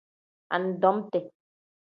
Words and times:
Anidomiti. 0.57 1.19